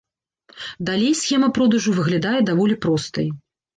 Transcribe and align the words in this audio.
Далей 0.87 1.11
схема 1.21 1.49
продажу 1.57 1.91
выглядае 1.99 2.35
даволі 2.51 2.81
простай. 2.87 3.27